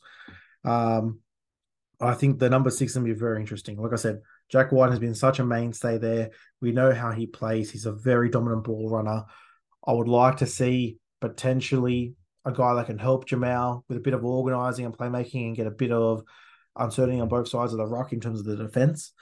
Um, 0.64 1.20
I 2.00 2.14
think 2.14 2.38
the 2.38 2.50
number 2.50 2.70
six 2.70 2.92
is 2.92 2.96
going 2.96 3.06
to 3.06 3.14
be 3.14 3.18
very 3.18 3.40
interesting. 3.40 3.80
Like 3.80 3.92
I 3.92 3.96
said, 3.96 4.20
Jack 4.48 4.72
Wighton 4.72 4.92
has 4.92 5.00
been 5.00 5.14
such 5.14 5.38
a 5.38 5.44
mainstay 5.44 5.98
there. 5.98 6.30
We 6.60 6.72
know 6.72 6.92
how 6.92 7.12
he 7.12 7.26
plays. 7.26 7.70
He's 7.70 7.86
a 7.86 7.92
very 7.92 8.28
dominant 8.28 8.64
ball 8.64 8.90
runner. 8.90 9.24
I 9.86 9.92
would 9.92 10.08
like 10.08 10.38
to 10.38 10.46
see 10.46 10.98
potentially 11.20 12.14
a 12.44 12.52
guy 12.52 12.74
that 12.74 12.86
can 12.86 12.98
help 12.98 13.26
Jamal 13.26 13.84
with 13.88 13.96
a 13.96 14.02
bit 14.02 14.14
of 14.14 14.24
organising 14.24 14.84
and 14.84 14.96
playmaking 14.96 15.46
and 15.46 15.56
get 15.56 15.66
a 15.66 15.70
bit 15.70 15.92
of 15.92 16.24
uncertainty 16.76 17.20
on 17.20 17.28
both 17.28 17.48
sides 17.48 17.72
of 17.72 17.78
the 17.78 17.86
rock 17.86 18.12
in 18.12 18.20
terms 18.20 18.40
of 18.40 18.46
the 18.46 18.56
defense. 18.56 19.12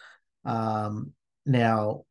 Um, 0.44 1.12
now, 1.46 2.04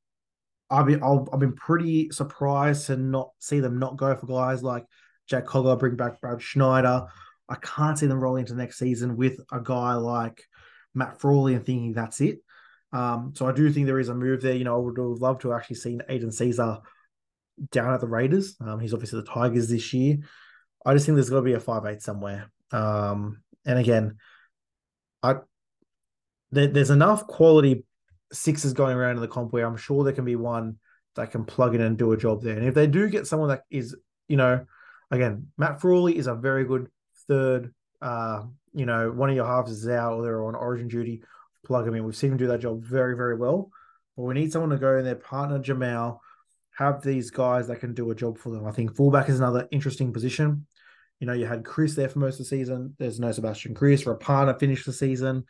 I've 0.69 0.85
been 0.85 1.03
i 1.03 1.09
have 1.09 1.39
been 1.39 1.55
pretty 1.55 2.09
surprised 2.11 2.87
to 2.87 2.95
not 2.95 3.31
see 3.39 3.59
them 3.59 3.77
not 3.77 3.97
go 3.97 4.15
for 4.15 4.25
guys 4.25 4.63
like 4.63 4.85
Jack 5.27 5.45
Cogger, 5.45 5.77
bring 5.77 5.95
back 5.95 6.21
Brad 6.21 6.41
Schneider. 6.41 7.05
I 7.49 7.55
can't 7.55 7.99
see 7.99 8.07
them 8.07 8.19
rolling 8.19 8.41
into 8.41 8.55
next 8.55 8.77
season 8.77 9.17
with 9.17 9.39
a 9.51 9.59
guy 9.61 9.95
like 9.95 10.43
Matt 10.93 11.19
Frawley 11.19 11.53
and 11.53 11.65
thinking 11.65 11.93
that's 11.93 12.21
it. 12.21 12.39
Um, 12.93 13.33
so 13.35 13.47
I 13.47 13.51
do 13.51 13.69
think 13.71 13.85
there 13.85 13.99
is 13.99 14.09
a 14.09 14.15
move 14.15 14.41
there. 14.41 14.55
You 14.55 14.63
know, 14.63 14.75
I 14.75 14.79
would 14.79 14.97
have 14.97 15.21
loved 15.21 15.41
to 15.41 15.49
have 15.49 15.59
actually 15.59 15.77
seen 15.77 16.01
Aidan 16.07 16.29
Sezer 16.29 16.81
down 17.71 17.93
at 17.93 18.01
the 18.01 18.07
Raiders. 18.07 18.55
Um, 18.61 18.79
he's 18.79 18.93
obviously 18.93 19.19
the 19.21 19.27
Tigers 19.27 19.69
this 19.69 19.93
year. 19.93 20.17
I 20.85 20.93
just 20.93 21.05
think 21.05 21.15
there's 21.15 21.29
got 21.29 21.37
to 21.37 21.41
be 21.43 21.53
a 21.53 21.59
five 21.59 21.85
eight 21.85 22.01
somewhere. 22.01 22.49
Um, 22.71 23.41
and 23.65 23.77
again, 23.77 24.17
I 25.23 25.35
there, 26.51 26.67
there's 26.67 26.89
enough 26.89 27.27
quality 27.27 27.83
sixes 28.31 28.73
going 28.73 28.95
around 28.95 29.15
in 29.15 29.21
the 29.21 29.27
comp 29.27 29.53
where 29.53 29.65
I'm 29.65 29.77
sure 29.77 30.03
there 30.03 30.13
can 30.13 30.25
be 30.25 30.35
one 30.35 30.77
that 31.15 31.31
can 31.31 31.45
plug 31.45 31.75
in 31.75 31.81
and 31.81 31.97
do 31.97 32.11
a 32.11 32.17
job 32.17 32.41
there. 32.41 32.57
And 32.57 32.67
if 32.67 32.73
they 32.73 32.87
do 32.87 33.09
get 33.09 33.27
someone 33.27 33.49
that 33.49 33.63
is, 33.69 33.95
you 34.27 34.37
know, 34.37 34.65
again, 35.09 35.47
Matt 35.57 35.81
Frawley 35.81 36.17
is 36.17 36.27
a 36.27 36.35
very 36.35 36.65
good 36.65 36.89
third. 37.27 37.73
Uh, 38.01 38.43
you 38.73 38.85
know, 38.85 39.11
one 39.11 39.29
of 39.29 39.35
your 39.35 39.45
halves 39.45 39.71
is 39.71 39.87
out 39.87 40.13
or 40.13 40.23
they're 40.23 40.45
on 40.45 40.55
origin 40.55 40.87
duty, 40.87 41.21
plug 41.65 41.87
him 41.87 41.95
in. 41.95 42.05
We've 42.05 42.15
seen 42.15 42.31
him 42.31 42.37
do 42.37 42.47
that 42.47 42.61
job 42.61 42.81
very, 42.83 43.15
very 43.15 43.35
well. 43.35 43.69
But 44.15 44.23
we 44.23 44.33
need 44.33 44.51
someone 44.51 44.71
to 44.71 44.77
go 44.77 44.97
in 44.97 45.05
there, 45.05 45.15
partner 45.15 45.59
Jamal, 45.59 46.21
have 46.77 47.01
these 47.01 47.31
guys 47.31 47.67
that 47.67 47.79
can 47.79 47.93
do 47.93 48.11
a 48.11 48.15
job 48.15 48.37
for 48.37 48.49
them. 48.49 48.65
I 48.65 48.71
think 48.71 48.95
fullback 48.95 49.29
is 49.29 49.39
another 49.39 49.67
interesting 49.71 50.13
position. 50.13 50.65
You 51.21 51.27
know, 51.27 51.33
you 51.33 51.45
had 51.45 51.63
Kris 51.63 51.95
there 51.95 52.09
for 52.09 52.19
most 52.19 52.33
of 52.33 52.39
the 52.39 52.45
season. 52.45 52.95
There's 52.97 53.19
no 53.19 53.31
Sebastian 53.31 53.75
Kris. 53.75 54.05
Rapana 54.05 54.59
finished 54.59 54.87
the 54.87 54.91
season. 54.91 55.45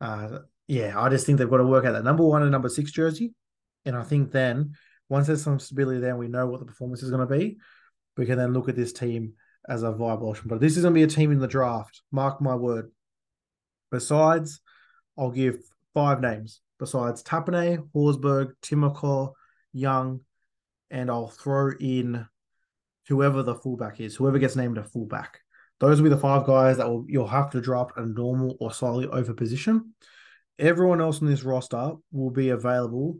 Uh, 0.00 0.38
yeah, 0.66 0.98
I 0.98 1.10
just 1.10 1.26
think 1.26 1.38
they've 1.38 1.48
got 1.48 1.58
to 1.58 1.66
work 1.66 1.84
out 1.84 1.92
that 1.92 2.04
number 2.04 2.24
one 2.24 2.42
and 2.42 2.50
number 2.50 2.70
six 2.70 2.90
jersey. 2.90 3.34
And 3.84 3.94
I 3.94 4.02
think 4.02 4.32
then 4.32 4.72
once 5.10 5.26
there's 5.26 5.42
some 5.42 5.60
stability 5.60 6.00
there 6.00 6.16
we 6.16 6.26
know 6.26 6.46
what 6.46 6.60
the 6.60 6.66
performance 6.66 7.02
is 7.02 7.10
going 7.10 7.26
to 7.28 7.38
be, 7.38 7.58
we 8.16 8.24
can 8.24 8.38
then 8.38 8.54
look 8.54 8.70
at 8.70 8.76
this 8.76 8.94
team 8.94 9.34
as 9.68 9.82
a 9.82 9.92
viable 9.92 10.30
option. 10.30 10.48
But 10.48 10.60
this 10.60 10.76
is 10.76 10.82
going 10.82 10.94
to 10.94 10.98
be 10.98 11.04
a 11.04 11.06
team 11.06 11.30
in 11.32 11.38
the 11.38 11.46
draft. 11.46 12.00
Mark 12.10 12.40
my 12.40 12.54
word. 12.54 12.90
Besides, 13.90 14.60
I'll 15.18 15.30
give 15.30 15.58
five 15.92 16.22
names. 16.22 16.60
Besides 16.78 17.22
Tapine, 17.22 17.88
Horsburgh, 17.94 18.54
Timoko, 18.62 19.32
Young, 19.74 20.20
and 20.90 21.10
I'll 21.10 21.28
throw 21.28 21.72
in 21.78 22.26
whoever 23.08 23.42
the 23.42 23.54
fullback 23.54 24.00
is, 24.00 24.16
whoever 24.16 24.38
gets 24.38 24.56
named 24.56 24.78
a 24.78 24.84
fullback. 24.84 25.40
Those 25.80 26.00
will 26.00 26.08
be 26.08 26.14
the 26.14 26.20
five 26.20 26.46
guys 26.46 26.76
that 26.78 26.88
will 26.88 27.04
you'll 27.08 27.26
have 27.26 27.50
to 27.50 27.60
drop 27.60 27.96
a 27.96 28.06
normal 28.06 28.56
or 28.60 28.72
slightly 28.72 29.06
over 29.06 29.34
position. 29.34 29.94
Everyone 30.58 31.00
else 31.00 31.20
in 31.20 31.26
this 31.26 31.42
roster 31.42 31.94
will 32.12 32.30
be 32.30 32.50
available 32.50 33.18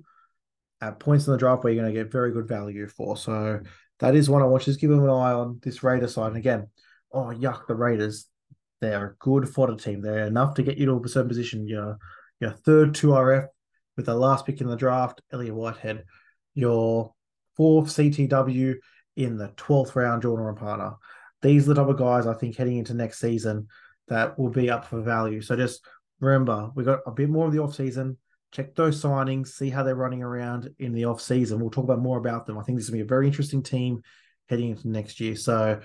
at 0.81 1.00
points 1.00 1.26
in 1.26 1.33
the 1.33 1.38
draft 1.38 1.64
where 1.64 1.73
you're 1.73 1.83
going 1.83 1.93
to 1.93 2.00
get 2.00 2.12
very 2.12 2.33
good 2.33 2.47
value 2.47 2.87
for. 2.87 3.17
So 3.17 3.61
that 4.00 4.14
is 4.14 4.31
one 4.31 4.43
I 4.43 4.47
want 4.47 4.62
to 4.64 4.75
give 4.75 4.91
them 4.91 5.03
an 5.03 5.11
eye 5.11 5.33
on 5.33 5.59
this 5.62 5.83
Raider 5.83 6.09
side. 6.09 6.29
And 6.29 6.37
again, 6.37 6.69
oh 7.12 7.26
yuck, 7.26 7.67
the 7.67 7.75
Raiders. 7.75 8.26
They're 8.81 9.07
a 9.07 9.14
good 9.19 9.49
fodder 9.49 9.76
team. 9.76 10.03
They're 10.03 10.26
enough 10.26 10.55
to 10.55 10.62
get 10.62 10.76
you 10.76 10.87
to 10.87 11.03
a 11.03 11.09
certain 11.09 11.29
position. 11.29 11.67
Your 11.67 11.99
your 12.41 12.50
third 12.50 12.95
two 12.95 13.09
RF 13.09 13.47
with 13.97 14.07
the 14.07 14.14
last 14.14 14.45
pick 14.47 14.61
in 14.61 14.67
the 14.67 14.76
draft, 14.76 15.23
Elliott 15.33 15.55
Whitehead. 15.55 16.05
Your 16.55 17.14
fourth 17.57 17.88
CTW 17.88 18.75
in 19.16 19.37
the 19.37 19.49
12th 19.56 19.94
round, 19.94 20.23
Jordan 20.23 20.47
Rapana. 20.47 20.97
These 21.42 21.64
are 21.64 21.75
the 21.75 21.80
type 21.80 21.90
of 21.90 21.99
guys 21.99 22.26
I 22.26 22.35
think 22.35 22.56
heading 22.56 22.78
into 22.78 22.94
next 22.94 23.21
season 23.21 23.68
that 24.09 24.38
will 24.38 24.50
be 24.50 24.71
up 24.71 24.87
for 24.87 25.00
value. 25.00 25.40
So 25.40 25.56
just 25.56 25.87
remember, 26.21 26.71
we 26.75 26.85
got 26.85 27.00
a 27.06 27.11
bit 27.11 27.30
more 27.30 27.47
of 27.47 27.52
the 27.52 27.61
off 27.61 27.75
season. 27.75 28.16
Check 28.52 28.75
those 28.75 29.02
signings, 29.02 29.49
see 29.49 29.68
how 29.68 29.83
they're 29.83 29.94
running 29.94 30.23
around 30.23 30.71
in 30.78 30.92
the 30.92 31.06
off 31.06 31.21
season. 31.21 31.59
We'll 31.59 31.71
talk 31.71 31.85
about 31.85 32.00
more 32.00 32.18
about 32.18 32.47
them. 32.47 32.59
I 32.59 32.62
think 32.62 32.78
this 32.78 32.85
is 32.85 32.90
gonna 32.90 33.02
be 33.02 33.06
a 33.06 33.09
very 33.09 33.26
interesting 33.26 33.62
team 33.62 34.02
heading 34.49 34.71
into 34.71 34.88
next 34.88 35.21
year. 35.21 35.37
So 35.37 35.80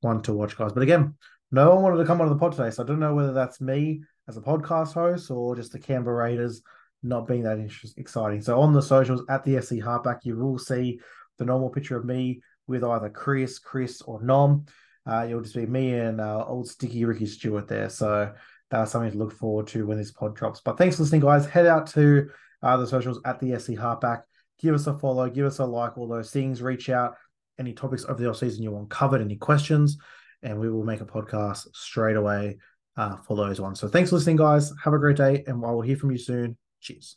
one 0.00 0.22
to 0.22 0.34
watch, 0.34 0.56
guys. 0.56 0.72
But 0.72 0.82
again, 0.82 1.14
no 1.50 1.74
one 1.74 1.82
wanted 1.82 1.98
to 1.98 2.04
come 2.04 2.20
on 2.20 2.28
the 2.28 2.36
pod 2.36 2.52
today, 2.52 2.70
so 2.70 2.82
I 2.82 2.86
don't 2.86 3.00
know 3.00 3.14
whether 3.14 3.32
that's 3.32 3.60
me 3.60 4.02
as 4.28 4.36
a 4.36 4.42
podcast 4.42 4.92
host 4.92 5.30
or 5.30 5.56
just 5.56 5.72
the 5.72 5.78
Canberra 5.78 6.24
Raiders 6.24 6.62
not 7.02 7.26
being 7.26 7.42
that 7.44 7.58
exciting. 7.96 8.42
So 8.42 8.60
on 8.60 8.72
the 8.72 8.82
socials 8.82 9.22
at 9.28 9.42
the 9.44 9.60
SC 9.60 9.76
Halfback, 9.82 10.24
you 10.24 10.36
will 10.36 10.58
see 10.58 11.00
the 11.38 11.44
normal 11.44 11.70
picture 11.70 11.96
of 11.96 12.04
me 12.04 12.42
with 12.70 12.84
either 12.84 13.10
Chris, 13.10 13.58
Chris, 13.58 14.00
or 14.02 14.22
Nom. 14.22 14.64
Uh, 15.06 15.26
it'll 15.28 15.42
just 15.42 15.56
be 15.56 15.66
me 15.66 15.94
and 15.94 16.20
uh, 16.20 16.44
old 16.46 16.68
sticky 16.68 17.04
Ricky 17.04 17.26
Stuart 17.26 17.68
there. 17.68 17.88
So 17.90 18.32
that's 18.70 18.92
something 18.92 19.10
to 19.10 19.18
look 19.18 19.32
forward 19.32 19.66
to 19.68 19.86
when 19.86 19.98
this 19.98 20.12
pod 20.12 20.36
drops. 20.36 20.60
But 20.64 20.78
thanks 20.78 20.96
for 20.96 21.02
listening, 21.02 21.22
guys. 21.22 21.46
Head 21.46 21.66
out 21.66 21.88
to 21.88 22.30
uh, 22.62 22.76
the 22.76 22.86
socials 22.86 23.20
at 23.24 23.40
the 23.40 23.58
SC 23.58 23.70
Halfback. 23.70 24.22
Give 24.60 24.74
us 24.74 24.86
a 24.86 24.96
follow, 24.98 25.28
give 25.28 25.46
us 25.46 25.58
a 25.58 25.64
like, 25.64 25.98
all 25.98 26.06
those 26.06 26.30
things. 26.30 26.62
Reach 26.62 26.88
out. 26.88 27.16
Any 27.58 27.72
topics 27.72 28.04
of 28.04 28.18
the 28.18 28.28
off 28.30 28.36
season 28.36 28.62
you 28.62 28.70
want 28.70 28.88
covered, 28.88 29.20
any 29.20 29.36
questions, 29.36 29.98
and 30.42 30.58
we 30.58 30.70
will 30.70 30.84
make 30.84 31.00
a 31.00 31.06
podcast 31.06 31.66
straight 31.74 32.16
away 32.16 32.58
uh, 32.96 33.16
for 33.16 33.36
those 33.36 33.60
ones. 33.60 33.80
So 33.80 33.88
thanks 33.88 34.10
for 34.10 34.16
listening, 34.16 34.36
guys. 34.36 34.72
Have 34.82 34.94
a 34.94 34.98
great 34.98 35.16
day, 35.16 35.44
and 35.46 35.64
I 35.64 35.70
will 35.70 35.82
hear 35.82 35.96
from 35.96 36.10
you 36.10 36.18
soon. 36.18 36.56
Cheers. 36.80 37.16